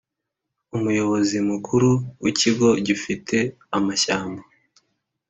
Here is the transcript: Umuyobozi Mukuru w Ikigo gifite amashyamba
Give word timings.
Umuyobozi 0.77 1.37
Mukuru 1.49 1.89
w 2.21 2.25
Ikigo 2.31 2.69
gifite 2.87 3.37
amashyamba 3.77 4.41